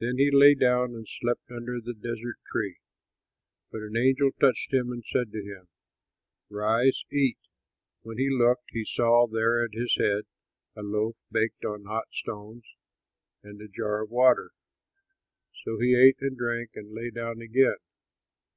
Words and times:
Then 0.00 0.18
he 0.18 0.32
lay 0.32 0.54
down 0.56 0.96
and 0.96 1.06
slept 1.08 1.48
under 1.48 1.80
the 1.80 1.94
desert 1.94 2.38
tree, 2.50 2.78
but 3.70 3.82
an 3.82 3.96
angel 3.96 4.32
touched 4.40 4.74
him 4.74 4.90
and 4.90 5.04
said 5.04 5.30
to 5.30 5.44
him, 5.44 5.68
"Rise, 6.50 7.04
eat!" 7.12 7.38
When 8.02 8.18
he 8.18 8.28
looked, 8.28 8.70
he 8.72 8.84
saw 8.84 9.28
there 9.28 9.62
at 9.62 9.72
his 9.74 9.94
head 9.96 10.24
a 10.74 10.82
loaf, 10.82 11.14
baked 11.30 11.64
on 11.64 11.84
hot 11.84 12.08
stones, 12.10 12.64
and 13.44 13.62
a 13.62 13.68
jar 13.68 14.02
of 14.02 14.10
water. 14.10 14.50
So 15.62 15.78
he 15.78 15.94
ate 15.94 16.20
and 16.20 16.36
drank 16.36 16.70
and 16.74 16.90
lay 16.92 17.10
down 17.10 17.40
again. 17.40 17.76